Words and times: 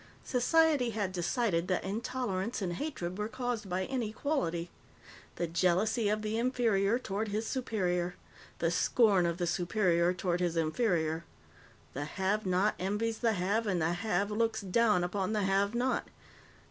Society 0.25 0.89
had 0.89 1.11
decided 1.11 1.67
that 1.67 1.83
intolerance 1.83 2.59
and 2.59 2.73
hatred 2.73 3.19
were 3.19 3.27
caused 3.27 3.69
by 3.69 3.85
inequality. 3.85 4.71
The 5.35 5.45
jealousy 5.45 6.09
of 6.09 6.23
the 6.23 6.39
inferior 6.39 6.97
toward 6.97 7.27
his 7.27 7.45
superior; 7.45 8.15
the 8.57 8.71
scorn 8.71 9.27
of 9.27 9.37
the 9.37 9.45
superior 9.45 10.11
toward 10.11 10.39
his 10.39 10.57
inferior. 10.57 11.23
The 11.93 12.05
Have 12.05 12.47
not 12.47 12.73
envies 12.79 13.19
the 13.19 13.33
Have, 13.33 13.67
and 13.67 13.79
the 13.79 13.93
Have 13.93 14.31
looks 14.31 14.61
down 14.61 15.03
upon 15.03 15.33
the 15.33 15.43
Have 15.43 15.75
not. 15.75 16.07